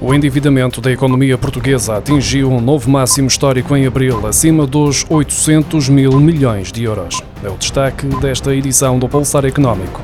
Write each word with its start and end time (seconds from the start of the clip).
O 0.00 0.12
endividamento 0.12 0.80
da 0.80 0.92
economia 0.92 1.38
portuguesa 1.38 1.96
atingiu 1.96 2.50
um 2.50 2.60
novo 2.60 2.90
máximo 2.90 3.28
histórico 3.28 3.74
em 3.74 3.86
abril, 3.86 4.26
acima 4.26 4.66
dos 4.66 5.06
800 5.08 5.88
mil 5.88 6.12
milhões 6.20 6.70
de 6.70 6.84
euros. 6.84 7.22
É 7.42 7.48
o 7.48 7.56
destaque 7.56 8.06
desta 8.06 8.54
edição 8.54 8.98
do 8.98 9.08
Pulsar 9.08 9.44
Económico. 9.44 10.00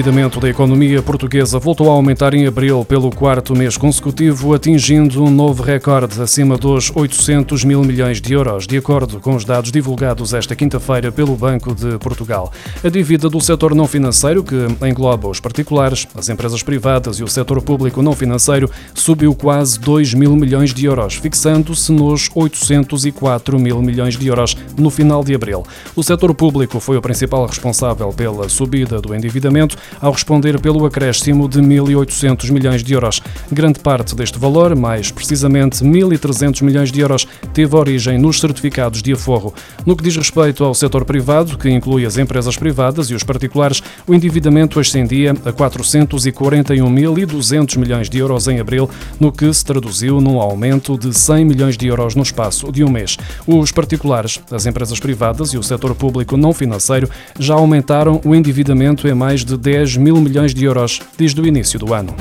Endividamento 0.00 0.40
da 0.40 0.48
economia 0.48 1.02
portuguesa 1.02 1.58
voltou 1.58 1.90
a 1.90 1.92
aumentar 1.92 2.32
em 2.32 2.46
abril 2.46 2.82
pelo 2.86 3.10
quarto 3.10 3.54
mês 3.54 3.76
consecutivo, 3.76 4.54
atingindo 4.54 5.22
um 5.22 5.30
novo 5.30 5.62
recorde 5.62 6.22
acima 6.22 6.56
dos 6.56 6.90
800 6.94 7.64
mil 7.64 7.84
milhões 7.84 8.18
de 8.18 8.32
euros, 8.32 8.66
de 8.66 8.78
acordo 8.78 9.20
com 9.20 9.36
os 9.36 9.44
dados 9.44 9.70
divulgados 9.70 10.32
esta 10.32 10.56
quinta-feira 10.56 11.12
pelo 11.12 11.36
Banco 11.36 11.74
de 11.74 11.98
Portugal. 11.98 12.50
A 12.82 12.88
dívida 12.88 13.28
do 13.28 13.42
setor 13.42 13.74
não 13.74 13.86
financeiro, 13.86 14.42
que 14.42 14.56
engloba 14.88 15.28
os 15.28 15.38
particulares, 15.38 16.08
as 16.14 16.30
empresas 16.30 16.62
privadas 16.62 17.18
e 17.18 17.22
o 17.22 17.28
setor 17.28 17.60
público 17.60 18.00
não 18.00 18.14
financeiro, 18.14 18.70
subiu 18.94 19.34
quase 19.34 19.78
2 19.78 20.14
mil 20.14 20.34
milhões 20.34 20.72
de 20.72 20.86
euros, 20.86 21.16
fixando-se 21.16 21.92
nos 21.92 22.30
804 22.34 23.58
mil 23.58 23.82
milhões 23.82 24.16
de 24.16 24.26
euros 24.28 24.56
no 24.78 24.88
final 24.88 25.22
de 25.22 25.34
abril. 25.34 25.62
O 25.94 26.02
setor 26.02 26.34
público 26.34 26.80
foi 26.80 26.96
o 26.96 27.02
principal 27.02 27.44
responsável 27.44 28.08
pela 28.14 28.48
subida 28.48 28.98
do 28.98 29.14
endividamento, 29.14 29.76
ao 30.00 30.12
responder 30.12 30.60
pelo 30.60 30.84
acréscimo 30.84 31.48
de 31.48 31.60
1.800 31.60 32.50
milhões 32.50 32.82
de 32.82 32.92
euros. 32.92 33.22
Grande 33.50 33.78
parte 33.80 34.14
deste 34.14 34.38
valor, 34.38 34.76
mais 34.76 35.10
precisamente 35.10 35.82
1.300 35.84 36.62
milhões 36.62 36.92
de 36.92 37.00
euros, 37.00 37.26
teve 37.52 37.74
origem 37.74 38.18
nos 38.18 38.38
certificados 38.40 39.02
de 39.02 39.12
aforro. 39.12 39.52
No 39.86 39.96
que 39.96 40.04
diz 40.04 40.16
respeito 40.16 40.64
ao 40.64 40.74
setor 40.74 41.04
privado, 41.04 41.58
que 41.58 41.70
inclui 41.70 42.06
as 42.06 42.18
empresas 42.18 42.56
privadas 42.56 43.10
e 43.10 43.14
os 43.14 43.24
particulares, 43.24 43.82
o 44.06 44.14
endividamento 44.14 44.78
ascendia 44.78 45.32
a 45.32 45.52
441.200 45.52 47.78
milhões 47.78 48.08
de 48.08 48.18
euros 48.18 48.46
em 48.48 48.60
abril, 48.60 48.88
no 49.18 49.32
que 49.32 49.52
se 49.52 49.64
traduziu 49.64 50.20
num 50.20 50.40
aumento 50.40 50.96
de 50.98 51.16
100 51.16 51.44
milhões 51.44 51.76
de 51.76 51.86
euros 51.86 52.14
no 52.14 52.22
espaço 52.22 52.70
de 52.72 52.84
um 52.84 52.90
mês. 52.90 53.16
Os 53.46 53.72
particulares, 53.72 54.40
as 54.50 54.66
empresas 54.66 55.00
privadas 55.00 55.52
e 55.52 55.58
o 55.58 55.62
setor 55.62 55.94
público 55.94 56.36
não 56.36 56.52
financeiro 56.52 57.08
já 57.38 57.54
aumentaram 57.54 58.20
o 58.24 58.34
endividamento 58.34 59.08
em 59.08 59.14
mais 59.14 59.44
de 59.44 59.56
10 59.56 59.69
mil 59.96 60.16
milhões 60.16 60.54
de 60.54 60.64
euros 60.64 61.00
desde 61.16 61.40
o 61.40 61.46
início 61.46 61.78
do 61.78 61.94
ano. 61.94 62.14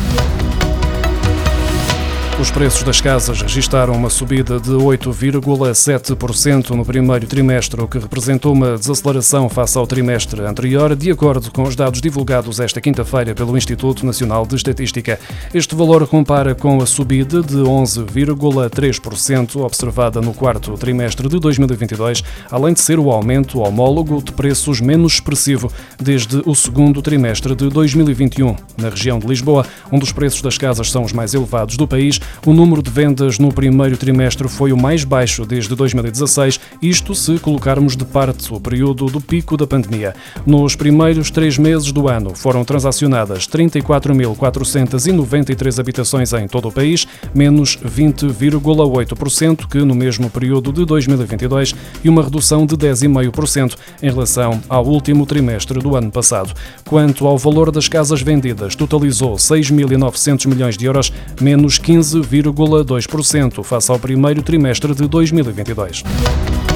Os 2.39 2.49
preços 2.49 2.83
das 2.83 3.01
casas 3.01 3.41
registaram 3.41 3.93
uma 3.93 4.09
subida 4.09 4.61
de 4.61 4.71
8,7% 4.71 6.69
no 6.69 6.85
primeiro 6.85 7.27
trimestre, 7.27 7.81
o 7.81 7.87
que 7.87 7.99
representou 7.99 8.53
uma 8.53 8.77
desaceleração 8.77 9.49
face 9.49 9.77
ao 9.77 9.85
trimestre 9.85 10.41
anterior, 10.43 10.95
de 10.95 11.11
acordo 11.11 11.51
com 11.51 11.63
os 11.63 11.75
dados 11.75 11.99
divulgados 11.99 12.61
esta 12.61 12.79
quinta-feira 12.79 13.35
pelo 13.35 13.57
Instituto 13.57 14.05
Nacional 14.05 14.45
de 14.45 14.55
Estatística. 14.55 15.19
Este 15.53 15.75
valor 15.75 16.07
compara 16.07 16.55
com 16.55 16.81
a 16.81 16.85
subida 16.85 17.41
de 17.41 17.57
11,3% 17.57 19.57
observada 19.57 20.21
no 20.21 20.33
quarto 20.33 20.77
trimestre 20.77 21.27
de 21.27 21.39
2022, 21.39 22.23
além 22.49 22.73
de 22.73 22.79
ser 22.79 22.99
o 22.99 23.11
aumento 23.11 23.59
homólogo 23.59 24.23
de 24.23 24.31
preços 24.31 24.79
menos 24.79 25.15
expressivo 25.15 25.69
desde 26.01 26.41
o 26.45 26.55
segundo 26.55 27.01
trimestre 27.01 27.53
de 27.53 27.67
2021. 27.67 28.55
Na 28.77 28.87
região 28.87 29.19
de 29.19 29.27
Lisboa, 29.27 29.65
onde 29.91 30.05
os 30.05 30.13
preços 30.13 30.41
das 30.41 30.57
casas 30.57 30.89
são 30.89 31.03
os 31.03 31.11
mais 31.11 31.33
elevados 31.33 31.75
do 31.75 31.85
país, 31.85 32.17
o 32.45 32.53
número 32.53 32.81
de 32.81 32.89
vendas 32.89 33.38
no 33.39 33.53
primeiro 33.53 33.97
trimestre 33.97 34.47
foi 34.47 34.72
o 34.72 34.77
mais 34.77 35.03
baixo 35.03 35.45
desde 35.45 35.75
2016, 35.75 36.58
isto 36.81 37.13
se 37.13 37.38
colocarmos 37.39 37.95
de 37.95 38.05
parte 38.05 38.52
o 38.53 38.59
período 38.59 39.05
do 39.08 39.21
pico 39.21 39.58
da 39.58 39.67
pandemia. 39.67 40.15
Nos 40.45 40.76
primeiros 40.76 41.31
três 41.31 41.58
meses 41.58 41.92
do 41.92 42.08
ano 42.08 42.36
foram 42.36 42.64
transacionadas 42.64 43.48
34.493 43.48 45.80
habitações 45.80 46.31
em 46.33 46.48
todo 46.48 46.70
o 46.70 46.71
país, 46.71 47.08
menos 47.33 47.77
20,8% 47.77 49.65
que 49.67 49.80
no 49.80 49.95
mesmo 49.95 50.30
período 50.30 50.71
de 50.71 50.86
2022 50.86 51.73
e 52.03 52.09
uma 52.09 52.23
redução 52.23 52.65
de 52.65 52.76
10,5% 52.76 53.76
em 54.02 54.09
relação 54.09 54.61
ao 54.70 54.86
último 54.86 55.26
trimestre 55.26 55.80
do 55.80 55.95
ano 55.95 56.11
passado. 56.11 56.53
Quanto 56.86 57.27
ao 57.27 57.37
valor 57.37 57.71
das 57.71 57.87
casas 57.87 58.21
vendidas, 58.21 58.76
totalizou 58.76 59.36
6.900 59.36 60.48
milhões 60.48 60.77
de 60.77 60.86
euros, 60.86 61.14
menos 61.39 61.77
15 61.77 62.18
11,2% 62.21 63.63
face 63.63 63.91
ao 63.91 63.99
primeiro 63.99 64.41
trimestre 64.41 64.93
de 64.93 65.07
2022. 65.07 66.68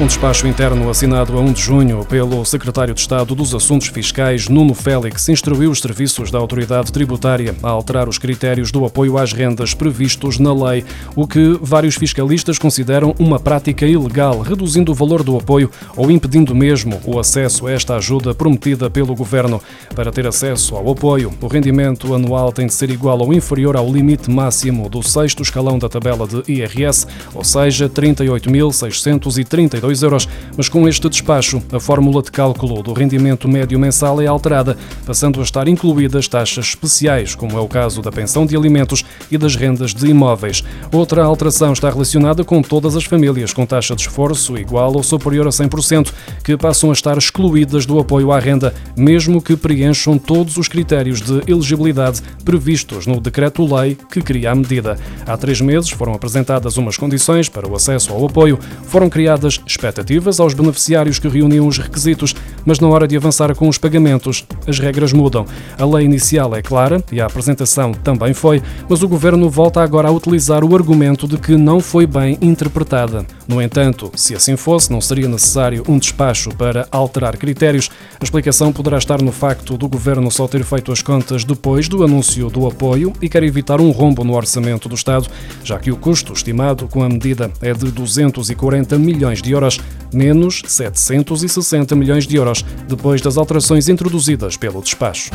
Um 0.00 0.06
despacho 0.06 0.46
interno 0.46 0.88
assinado 0.88 1.36
a 1.36 1.40
1 1.42 1.52
de 1.52 1.60
junho 1.60 2.06
pelo 2.06 2.42
secretário 2.46 2.94
de 2.94 3.00
Estado 3.02 3.34
dos 3.34 3.54
Assuntos 3.54 3.88
Fiscais, 3.88 4.48
Nuno 4.48 4.72
Félix, 4.72 5.28
instruiu 5.28 5.70
os 5.70 5.78
serviços 5.78 6.30
da 6.30 6.38
autoridade 6.38 6.90
tributária 6.90 7.54
a 7.62 7.68
alterar 7.68 8.08
os 8.08 8.16
critérios 8.16 8.72
do 8.72 8.86
apoio 8.86 9.18
às 9.18 9.34
rendas 9.34 9.74
previstos 9.74 10.38
na 10.38 10.54
lei, 10.54 10.86
o 11.14 11.26
que 11.26 11.58
vários 11.60 11.96
fiscalistas 11.96 12.58
consideram 12.58 13.14
uma 13.18 13.38
prática 13.38 13.84
ilegal, 13.84 14.40
reduzindo 14.40 14.90
o 14.90 14.94
valor 14.94 15.22
do 15.22 15.36
apoio 15.36 15.70
ou 15.94 16.10
impedindo 16.10 16.54
mesmo 16.54 16.98
o 17.04 17.18
acesso 17.18 17.66
a 17.66 17.72
esta 17.72 17.96
ajuda 17.96 18.34
prometida 18.34 18.88
pelo 18.88 19.14
governo. 19.14 19.60
Para 19.94 20.10
ter 20.10 20.26
acesso 20.26 20.76
ao 20.76 20.90
apoio, 20.90 21.30
o 21.42 21.46
rendimento 21.46 22.14
anual 22.14 22.52
tem 22.52 22.66
de 22.66 22.72
ser 22.72 22.88
igual 22.88 23.18
ou 23.18 23.34
inferior 23.34 23.76
ao 23.76 23.92
limite 23.92 24.30
máximo 24.30 24.88
do 24.88 25.02
sexto 25.02 25.42
escalão 25.42 25.78
da 25.78 25.90
tabela 25.90 26.26
de 26.26 26.42
IRS, 26.50 27.06
ou 27.34 27.44
seja, 27.44 27.86
38.632 27.86 29.89
euros, 30.02 30.28
mas 30.56 30.68
com 30.68 30.88
este 30.88 31.08
despacho, 31.08 31.62
a 31.72 31.80
fórmula 31.80 32.22
de 32.22 32.30
cálculo 32.30 32.82
do 32.82 32.92
rendimento 32.92 33.48
médio 33.48 33.78
mensal 33.78 34.20
é 34.20 34.26
alterada, 34.26 34.76
passando 35.04 35.40
a 35.40 35.42
estar 35.42 35.66
incluídas 35.66 36.28
taxas 36.28 36.66
especiais, 36.66 37.34
como 37.34 37.58
é 37.58 37.60
o 37.60 37.68
caso 37.68 38.00
da 38.00 38.12
pensão 38.12 38.46
de 38.46 38.56
alimentos 38.56 39.04
e 39.30 39.36
das 39.36 39.56
rendas 39.56 39.92
de 39.92 40.06
imóveis. 40.06 40.62
Outra 40.92 41.24
alteração 41.24 41.72
está 41.72 41.90
relacionada 41.90 42.44
com 42.44 42.62
todas 42.62 42.96
as 42.96 43.04
famílias 43.04 43.52
com 43.52 43.66
taxa 43.66 43.94
de 43.96 44.02
esforço 44.02 44.56
igual 44.56 44.94
ou 44.94 45.02
superior 45.02 45.46
a 45.46 45.50
100%, 45.50 46.12
que 46.44 46.56
passam 46.56 46.90
a 46.90 46.92
estar 46.92 47.18
excluídas 47.18 47.84
do 47.84 47.98
apoio 47.98 48.32
à 48.32 48.38
renda, 48.38 48.74
mesmo 48.96 49.42
que 49.42 49.56
preencham 49.56 50.16
todos 50.16 50.56
os 50.56 50.68
critérios 50.68 51.20
de 51.20 51.42
elegibilidade 51.50 52.22
previstos 52.44 53.06
no 53.06 53.20
decreto-lei 53.20 53.96
que 54.10 54.22
cria 54.22 54.52
a 54.52 54.54
medida. 54.54 54.98
Há 55.26 55.36
três 55.36 55.60
meses 55.60 55.90
foram 55.90 56.14
apresentadas 56.14 56.76
umas 56.76 56.96
condições 56.96 57.48
para 57.48 57.68
o 57.68 57.74
acesso 57.74 58.12
ao 58.12 58.26
apoio, 58.26 58.58
foram 58.84 59.08
criadas 59.08 59.60
expectativas 59.80 60.38
aos 60.38 60.52
beneficiários 60.52 61.18
que 61.18 61.26
reuniam 61.26 61.66
os 61.66 61.78
requisitos, 61.78 62.34
mas 62.66 62.78
na 62.78 62.88
hora 62.88 63.08
de 63.08 63.16
avançar 63.16 63.54
com 63.54 63.66
os 63.66 63.78
pagamentos, 63.78 64.44
as 64.66 64.78
regras 64.78 65.12
mudam. 65.12 65.46
A 65.78 65.86
lei 65.86 66.04
inicial 66.04 66.54
é 66.54 66.60
clara 66.60 67.02
e 67.10 67.18
a 67.18 67.26
apresentação 67.26 67.92
também 67.92 68.34
foi, 68.34 68.62
mas 68.88 69.02
o 69.02 69.08
governo 69.08 69.48
volta 69.48 69.82
agora 69.82 70.08
a 70.08 70.12
utilizar 70.12 70.62
o 70.62 70.74
argumento 70.74 71.26
de 71.26 71.38
que 71.38 71.56
não 71.56 71.80
foi 71.80 72.06
bem 72.06 72.36
interpretada. 72.42 73.24
No 73.48 73.60
entanto, 73.60 74.12
se 74.14 74.34
assim 74.34 74.54
fosse, 74.54 74.92
não 74.92 75.00
seria 75.00 75.26
necessário 75.26 75.82
um 75.88 75.98
despacho 75.98 76.50
para 76.54 76.86
alterar 76.90 77.36
critérios. 77.36 77.90
A 78.20 78.24
explicação 78.24 78.72
poderá 78.72 78.98
estar 78.98 79.22
no 79.22 79.32
facto 79.32 79.78
do 79.78 79.88
governo 79.88 80.30
só 80.30 80.46
ter 80.46 80.62
feito 80.62 80.92
as 80.92 81.00
contas 81.00 81.42
depois 81.42 81.88
do 81.88 82.04
anúncio 82.04 82.50
do 82.50 82.66
apoio 82.66 83.12
e 83.20 83.28
quer 83.28 83.42
evitar 83.42 83.80
um 83.80 83.90
rombo 83.90 84.22
no 84.22 84.36
orçamento 84.36 84.88
do 84.88 84.94
Estado, 84.94 85.26
já 85.64 85.78
que 85.78 85.90
o 85.90 85.96
custo 85.96 86.34
estimado 86.34 86.86
com 86.86 87.02
a 87.02 87.08
medida 87.08 87.50
é 87.62 87.72
de 87.72 87.90
240 87.90 88.98
milhões 88.98 89.40
de 89.40 89.50
euros 89.50 89.69
euros, 89.70 89.80
menos 90.12 90.62
760 90.66 91.94
milhões 91.94 92.26
de 92.26 92.36
euros, 92.36 92.64
depois 92.88 93.20
das 93.20 93.36
alterações 93.36 93.88
introduzidas 93.88 94.56
pelo 94.56 94.82
despacho. 94.82 95.30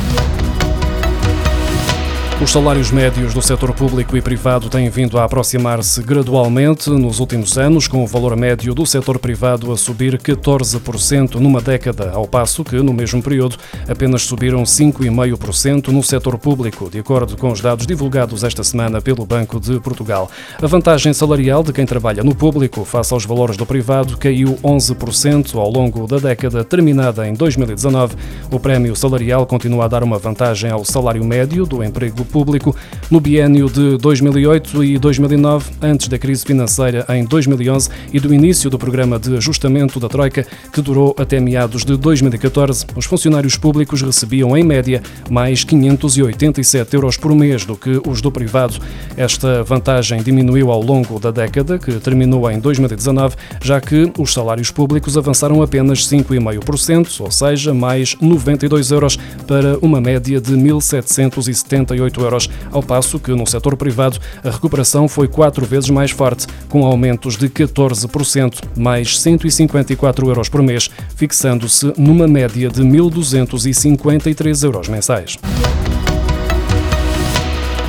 Os 2.45 2.51
salários 2.51 2.91
médios 2.91 3.33
do 3.33 3.41
setor 3.41 3.73
público 3.73 4.15
e 4.15 4.21
privado 4.21 4.69
têm 4.69 4.87
vindo 4.87 5.17
a 5.17 5.23
aproximar-se 5.23 5.99
gradualmente 6.03 6.91
nos 6.91 7.19
últimos 7.19 7.57
anos, 7.57 7.87
com 7.87 8.03
o 8.03 8.07
valor 8.07 8.35
médio 8.35 8.71
do 8.75 8.85
setor 8.85 9.17
privado 9.17 9.71
a 9.71 9.75
subir 9.75 10.19
14% 10.19 11.37
numa 11.37 11.59
década, 11.59 12.11
ao 12.11 12.27
passo 12.27 12.63
que, 12.63 12.75
no 12.75 12.93
mesmo 12.93 13.19
período, 13.19 13.57
apenas 13.89 14.21
subiram 14.21 14.61
5,5% 14.61 15.87
no 15.87 16.03
setor 16.03 16.37
público, 16.37 16.87
de 16.87 16.99
acordo 16.99 17.35
com 17.35 17.51
os 17.51 17.61
dados 17.61 17.87
divulgados 17.87 18.43
esta 18.43 18.63
semana 18.63 19.01
pelo 19.01 19.25
Banco 19.25 19.59
de 19.59 19.79
Portugal. 19.79 20.29
A 20.61 20.67
vantagem 20.67 21.13
salarial 21.13 21.63
de 21.63 21.73
quem 21.73 21.83
trabalha 21.83 22.23
no 22.23 22.35
público 22.35 22.85
face 22.85 23.11
aos 23.11 23.25
valores 23.25 23.57
do 23.57 23.65
privado 23.65 24.19
caiu 24.19 24.55
11% 24.63 25.55
ao 25.55 25.71
longo 25.71 26.05
da 26.05 26.19
década 26.19 26.63
terminada 26.63 27.27
em 27.27 27.33
2019. 27.33 28.15
O 28.51 28.59
prémio 28.59 28.95
salarial 28.95 29.47
continua 29.47 29.85
a 29.85 29.87
dar 29.87 30.03
uma 30.03 30.19
vantagem 30.19 30.69
ao 30.69 30.85
salário 30.85 31.25
médio 31.25 31.65
do 31.65 31.83
emprego 31.83 32.23
público 32.35 32.75
no 33.09 33.21
biênio 33.21 33.69
de 33.69 33.97
2008 33.97 34.83
e 34.83 34.97
2009, 34.97 35.71
antes 35.81 36.09
da 36.09 36.17
crise 36.17 36.43
financeira 36.43 37.05
em 37.07 37.23
2011 37.23 37.89
e 38.11 38.19
do 38.19 38.33
início 38.33 38.69
do 38.69 38.77
programa 38.77 39.17
de 39.17 39.37
ajustamento 39.37 40.01
da 40.01 40.09
Troika, 40.09 40.45
que 40.73 40.81
durou 40.81 41.15
até 41.17 41.39
meados 41.39 41.85
de 41.85 41.95
2014. 41.95 42.87
Os 42.93 43.05
funcionários 43.05 43.55
públicos 43.55 44.01
recebiam, 44.01 44.57
em 44.57 44.65
média, 44.65 45.01
mais 45.29 45.63
587 45.63 46.93
euros 46.93 47.15
por 47.15 47.33
mês 47.33 47.63
do 47.63 47.77
que 47.77 48.01
os 48.05 48.19
do 48.21 48.29
privado. 48.29 48.81
Esta 49.15 49.63
vantagem 49.63 50.21
diminuiu 50.21 50.71
ao 50.71 50.81
longo 50.81 51.17
da 51.21 51.31
década, 51.31 51.79
que 51.79 51.93
terminou 52.01 52.51
em 52.51 52.59
2019, 52.59 53.37
já 53.61 53.79
que 53.79 54.11
os 54.19 54.33
salários 54.33 54.71
públicos 54.71 55.17
avançaram 55.17 55.61
apenas 55.61 56.05
5,5%, 56.05 57.21
ou 57.21 57.31
seja, 57.31 57.73
mais 57.73 58.13
92 58.19 58.91
euros 58.91 59.17
para 59.47 59.77
uma 59.77 60.01
média 60.01 60.41
de 60.41 60.53
1.778 60.53 62.17
euros, 62.17 62.24
ao 62.71 62.83
passo 62.83 63.19
que 63.19 63.31
no 63.31 63.45
setor 63.45 63.75
privado 63.75 64.19
a 64.43 64.49
recuperação 64.49 65.07
foi 65.07 65.27
quatro 65.27 65.65
vezes 65.65 65.89
mais 65.89 66.11
forte, 66.11 66.47
com 66.69 66.85
aumentos 66.85 67.37
de 67.37 67.49
14%, 67.49 68.61
mais 68.77 69.19
154 69.19 70.27
euros 70.27 70.49
por 70.49 70.61
mês, 70.61 70.89
fixando-se 71.15 71.93
numa 71.97 72.27
média 72.27 72.69
de 72.69 72.81
1.253 72.81 74.63
euros 74.63 74.87
mensais. 74.87 75.37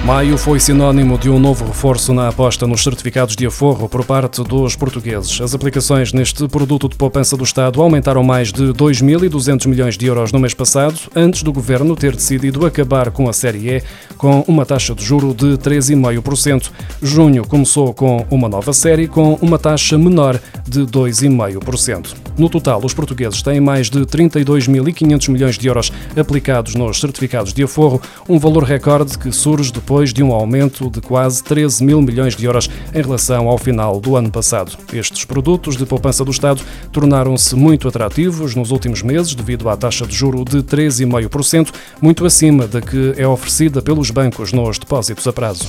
Maio 0.07 0.39
foi 0.39 0.61
sinónimo 0.61 1.19
de 1.19 1.29
um 1.29 1.37
novo 1.37 1.65
reforço 1.65 2.15
na 2.15 2.29
aposta 2.29 2.65
nos 2.65 2.85
certificados 2.85 3.35
de 3.35 3.45
aforro 3.45 3.89
por 3.89 4.05
parte 4.05 4.41
dos 4.45 4.77
portugueses. 4.77 5.41
As 5.41 5.53
aplicações 5.53 6.13
neste 6.13 6.47
produto 6.47 6.89
de 6.89 6.95
poupança 6.95 7.37
do 7.37 7.43
Estado 7.43 7.83
aumentaram 7.83 8.23
mais 8.23 8.53
de 8.53 8.67
2.200 8.67 9.67
milhões 9.67 9.99
de 9.99 10.07
euros 10.07 10.31
no 10.31 10.39
mês 10.39 10.55
passado, 10.55 10.97
antes 11.13 11.43
do 11.43 11.53
governo 11.53 11.97
ter 11.97 12.15
decidido 12.15 12.65
acabar 12.65 13.11
com 13.11 13.29
a 13.29 13.33
série 13.33 13.69
E 13.69 13.83
com 14.17 14.45
uma 14.47 14.65
taxa 14.65 14.95
de 14.95 15.05
juro 15.05 15.35
de 15.35 15.59
3,5%. 15.59 16.71
Junho 17.03 17.45
começou 17.45 17.93
com 17.93 18.25
uma 18.31 18.49
nova 18.49 18.73
série 18.73 19.09
com 19.09 19.35
uma 19.43 19.59
taxa 19.59 19.99
menor 19.99 20.41
de 20.69 20.83
2,5%. 20.83 22.15
No 22.39 22.49
total, 22.49 22.81
os 22.85 22.95
portugueses 22.95 23.43
têm 23.43 23.61
mais 23.61 23.91
de 23.91 24.01
32.500 24.01 25.29
milhões 25.31 25.59
de 25.59 25.67
euros 25.67 25.91
aplicados 26.17 26.77
nos 26.77 27.01
certificados 27.01 27.53
de 27.53 27.65
aforro, 27.65 28.01
um 28.29 28.39
valor 28.39 28.63
recorde 28.63 29.19
que 29.19 29.33
surge 29.33 29.73
depois 29.97 30.13
de 30.13 30.23
um 30.23 30.31
aumento 30.31 30.91
de 30.91 31.01
quase 31.01 31.43
13 31.43 31.83
mil 31.83 32.03
milhões 32.03 32.37
de 32.37 32.45
euros 32.45 32.69
em 32.95 33.01
relação 33.01 33.49
ao 33.49 33.57
final 33.57 33.99
do 33.99 34.15
ano 34.15 34.31
passado. 34.31 34.77
Estes 34.93 35.25
produtos 35.25 35.75
de 35.75 35.87
poupança 35.87 36.23
do 36.23 36.31
Estado 36.31 36.61
tornaram-se 36.93 37.57
muito 37.57 37.89
atrativos 37.89 38.55
nos 38.55 38.71
últimos 38.73 39.01
meses 39.01 39.35
devido 39.35 39.71
à 39.71 39.77
taxa 39.77 40.07
de 40.07 40.15
juro 40.15 40.45
de 40.45 40.59
3,5%, 40.59 41.73
muito 41.99 42.27
acima 42.27 42.67
da 42.67 42.83
que 42.83 43.15
é 43.17 43.27
oferecida 43.27 43.81
pelos 43.81 44.11
bancos 44.11 44.53
nos 44.53 44.79
depósitos 44.79 45.27
a 45.27 45.33
prazo. 45.33 45.65